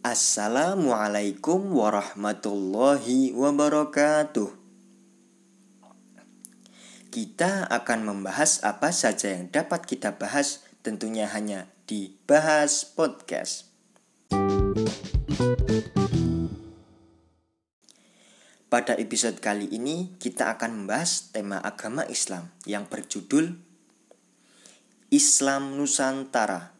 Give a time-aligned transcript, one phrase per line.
[0.00, 4.48] Assalamualaikum warahmatullahi wabarakatuh.
[7.12, 13.68] Kita akan membahas apa saja yang dapat kita bahas, tentunya hanya di Bahas Podcast.
[18.72, 23.52] Pada episode kali ini, kita akan membahas tema agama Islam yang berjudul
[25.12, 26.79] Islam Nusantara.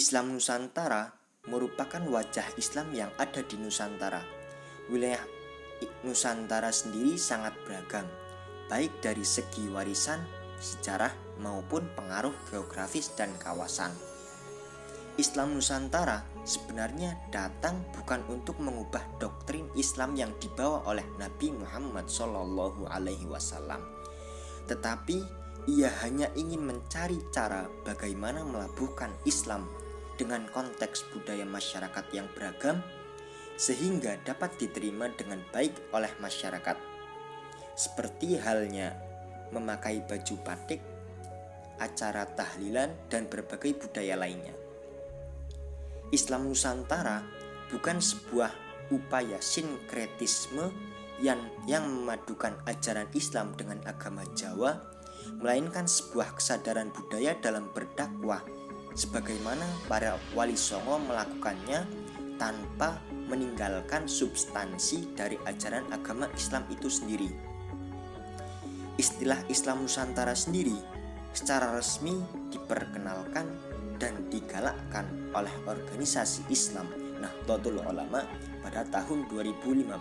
[0.00, 1.12] Islam Nusantara
[1.44, 4.24] merupakan wajah Islam yang ada di Nusantara.
[4.88, 5.20] Wilayah
[6.08, 8.08] Nusantara sendiri sangat beragam,
[8.72, 10.24] baik dari segi warisan,
[10.56, 11.12] sejarah,
[11.44, 13.92] maupun pengaruh geografis dan kawasan.
[15.20, 22.72] Islam Nusantara sebenarnya datang bukan untuk mengubah doktrin Islam yang dibawa oleh Nabi Muhammad SAW,
[24.64, 25.18] tetapi
[25.68, 29.68] ia hanya ingin mencari cara bagaimana melabuhkan Islam
[30.20, 32.84] dengan konteks budaya masyarakat yang beragam
[33.56, 36.76] sehingga dapat diterima dengan baik oleh masyarakat.
[37.72, 38.92] Seperti halnya
[39.48, 40.84] memakai baju batik,
[41.80, 44.52] acara tahlilan, dan berbagai budaya lainnya.
[46.12, 47.24] Islam Nusantara
[47.72, 48.52] bukan sebuah
[48.92, 50.68] upaya sinkretisme
[51.24, 54.76] yang, yang memadukan ajaran Islam dengan agama Jawa,
[55.40, 58.44] melainkan sebuah kesadaran budaya dalam berdakwah
[58.94, 61.86] sebagaimana para wali songo melakukannya
[62.40, 67.30] tanpa meninggalkan substansi dari ajaran agama Islam itu sendiri.
[68.96, 70.76] Istilah Islam Nusantara sendiri
[71.30, 73.46] secara resmi diperkenalkan
[74.00, 76.88] dan digalakkan oleh organisasi Islam
[77.20, 78.24] Nahdlatul Ulama
[78.64, 79.92] pada tahun 2015.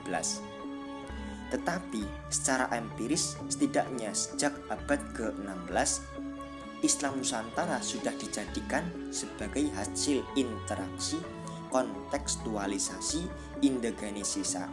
[1.49, 6.05] Tetapi secara empiris setidaknya sejak abad ke-16
[6.79, 11.19] Islam Nusantara sudah dijadikan sebagai hasil interaksi,
[11.67, 13.27] kontekstualisasi,
[13.59, 14.63] indegenisasi,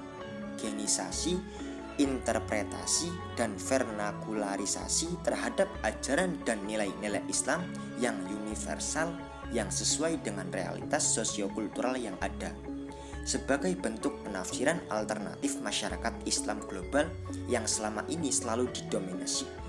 [1.99, 7.67] interpretasi, dan vernakularisasi terhadap ajaran dan nilai-nilai Islam
[7.99, 9.11] yang universal
[9.51, 12.55] yang sesuai dengan realitas sosiokultural yang ada.
[13.27, 17.11] Sebagai bentuk penafsiran alternatif masyarakat Islam global
[17.51, 19.66] yang selama ini selalu didominasi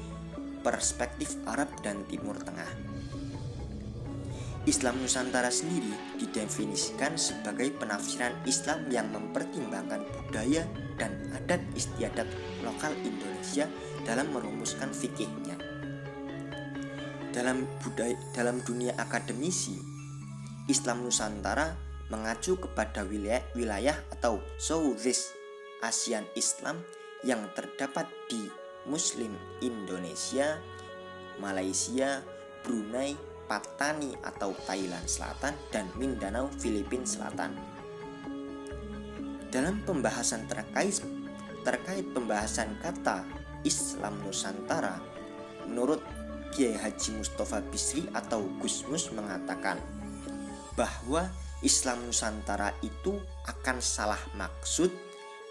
[0.67, 2.67] perspektif Arab dan Timur Tengah.
[4.67, 10.67] Islam Nusantara sendiri didefinisikan sebagai penafsiran Islam yang mempertimbangkan budaya
[10.99, 12.27] dan adat istiadat
[12.67, 13.71] lokal Indonesia
[14.03, 15.55] dalam merumuskan fikihnya.
[17.31, 19.79] Dalam budaya dalam dunia akademisi,
[20.67, 21.79] Islam Nusantara
[22.11, 25.31] mengacu kepada wilayah, wilayah atau Southeast
[25.79, 26.83] Asian Islam
[27.23, 30.57] yang terdapat di Muslim Indonesia,
[31.37, 32.23] Malaysia,
[32.63, 33.13] Brunei,
[33.47, 37.55] Patani atau Thailand Selatan, dan Mindanao, Filipina Selatan.
[39.47, 40.99] Dalam pembahasan terkait
[41.63, 43.27] terkait pembahasan kata
[43.67, 44.99] Islam Nusantara,
[45.67, 45.99] menurut
[46.55, 49.79] Kiai Haji Mustafa Bisri atau Gusmus mengatakan
[50.79, 51.27] bahwa
[51.59, 54.93] Islam Nusantara itu akan salah maksud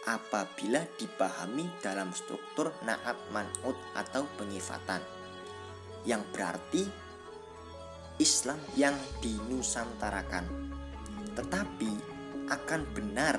[0.06, 5.02] apabila dipahami dalam struktur naat man'ut atau penyifatan
[6.06, 6.86] yang berarti
[8.22, 10.46] Islam yang dinusantarakan
[11.34, 11.90] tetapi
[12.46, 13.36] akan benar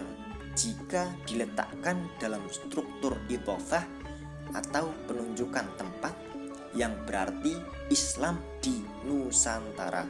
[0.57, 3.85] jika diletakkan dalam struktur idofah
[4.51, 6.13] atau penunjukan tempat
[6.75, 7.57] yang berarti
[7.89, 10.05] Islam di Nusantara.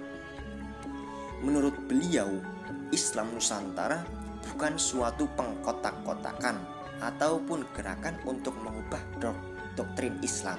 [1.44, 2.42] Menurut beliau,
[2.90, 4.02] Islam Nusantara
[4.46, 6.58] bukan suatu pengkotak-kotakan
[7.02, 9.38] ataupun gerakan untuk mengubah dok
[9.78, 10.58] doktrin Islam.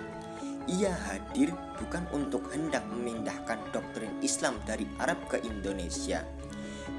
[0.68, 1.50] Ia hadir
[1.80, 6.22] bukan untuk hendak memindahkan doktrin Islam dari Arab ke Indonesia.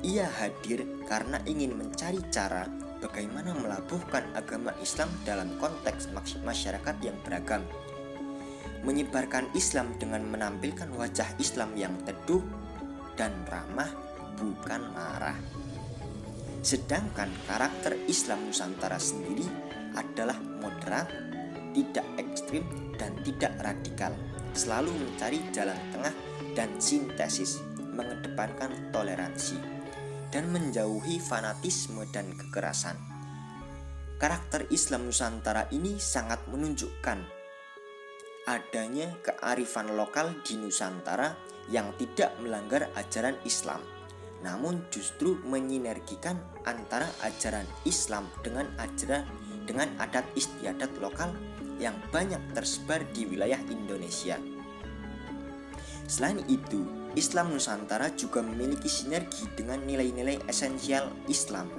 [0.02, 2.66] Ia hadir karena ingin mencari cara
[2.98, 6.10] bagaimana melabuhkan agama Islam dalam konteks
[6.42, 7.62] masyarakat yang beragam.
[8.82, 12.42] Menyebarkan Islam dengan menampilkan wajah Islam yang teduh
[13.20, 13.92] dan ramah,
[14.40, 15.36] bukan marah.
[16.60, 19.48] Sedangkan karakter Islam Nusantara sendiri
[19.96, 21.08] adalah moderat,
[21.72, 22.68] tidak ekstrim,
[23.00, 24.12] dan tidak radikal.
[24.52, 26.12] Selalu mencari jalan tengah
[26.52, 27.64] dan sintesis,
[27.96, 29.56] mengedepankan toleransi,
[30.36, 33.00] dan menjauhi fanatisme dan kekerasan.
[34.20, 37.40] Karakter Islam Nusantara ini sangat menunjukkan
[38.52, 41.40] adanya kearifan lokal di Nusantara
[41.72, 43.80] yang tidak melanggar ajaran Islam
[44.40, 49.28] namun justru menyinergikan antara ajaran Islam dengan ajaran
[49.68, 51.36] dengan adat istiadat lokal
[51.78, 54.42] yang banyak tersebar di wilayah Indonesia.
[56.10, 61.70] Selain itu, Islam Nusantara juga memiliki sinergi dengan nilai-nilai esensial Islam,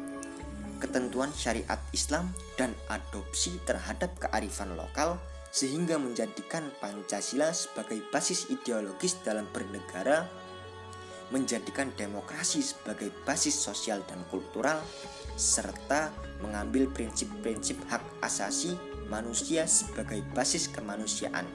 [0.79, 5.19] ketentuan syariat Islam, dan adopsi terhadap kearifan lokal
[5.51, 10.31] sehingga menjadikan Pancasila sebagai basis ideologis dalam bernegara,
[11.31, 14.83] menjadikan demokrasi sebagai basis sosial dan kultural,
[15.39, 16.11] serta
[16.43, 18.75] mengambil prinsip-prinsip hak asasi
[19.11, 21.47] manusia sebagai basis kemanusiaan.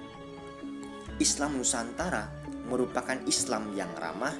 [1.19, 2.27] Islam Nusantara
[2.68, 4.36] merupakan Islam yang ramah,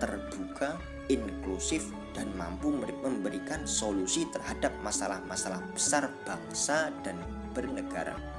[0.00, 0.80] terbuka,
[1.12, 1.84] inklusif,
[2.16, 2.72] dan mampu
[3.02, 7.18] memberikan solusi terhadap masalah-masalah besar bangsa dan
[7.52, 8.33] bernegara.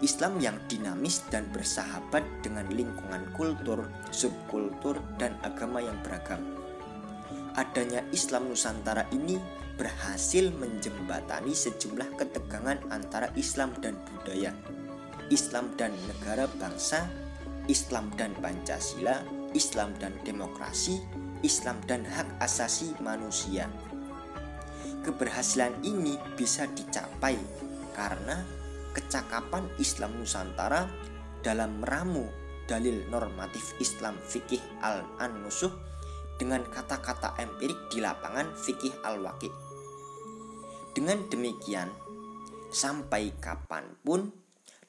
[0.00, 6.40] Islam yang dinamis dan bersahabat dengan lingkungan kultur, subkultur, dan agama yang beragam.
[7.52, 9.36] Adanya Islam Nusantara ini
[9.76, 14.56] berhasil menjembatani sejumlah ketegangan antara Islam dan budaya,
[15.28, 17.08] Islam dan negara bangsa,
[17.68, 19.20] Islam dan Pancasila,
[19.52, 21.00] Islam dan demokrasi,
[21.44, 23.68] Islam dan hak asasi manusia.
[25.00, 27.36] Keberhasilan ini bisa dicapai
[27.96, 28.59] karena
[28.92, 30.86] kecakapan Islam Nusantara
[31.40, 32.28] dalam meramu
[32.70, 35.72] dalil normatif Islam fikih al-an-nusuh
[36.38, 39.50] dengan kata-kata empirik di lapangan fikih al-waqi.
[40.94, 41.90] Dengan demikian,
[42.70, 44.30] sampai kapan pun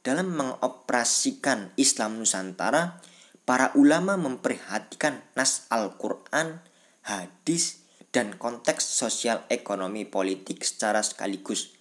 [0.01, 3.01] dalam mengoperasikan Islam Nusantara,
[3.45, 6.61] para ulama memperhatikan nas Al-Quran,
[7.05, 11.80] hadis, dan konteks sosial ekonomi politik secara sekaligus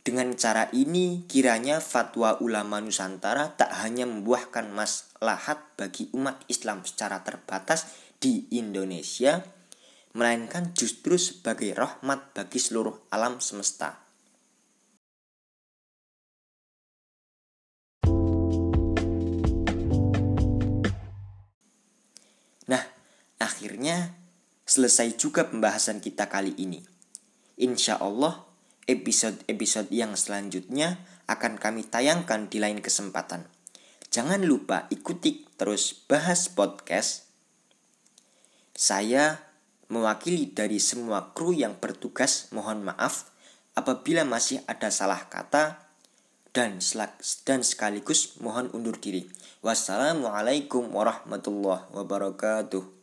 [0.00, 7.20] dengan cara ini, kiranya fatwa ulama Nusantara tak hanya membuahkan maslahat bagi umat Islam secara
[7.20, 7.84] terbatas
[8.16, 9.44] di Indonesia,
[10.16, 14.00] melainkan justru sebagai rahmat bagi seluruh alam semesta.
[22.72, 22.82] Nah,
[23.36, 24.16] akhirnya
[24.64, 26.80] selesai juga pembahasan kita kali ini.
[27.60, 28.49] Insya Allah,
[28.90, 30.98] episode-episode yang selanjutnya
[31.30, 33.46] akan kami tayangkan di lain kesempatan.
[34.10, 37.30] Jangan lupa ikuti terus bahas podcast.
[38.74, 39.38] Saya
[39.86, 43.30] mewakili dari semua kru yang bertugas mohon maaf
[43.78, 45.86] apabila masih ada salah kata
[46.50, 46.82] dan
[47.46, 49.30] dan sekaligus mohon undur diri.
[49.62, 52.99] Wassalamualaikum warahmatullahi wabarakatuh.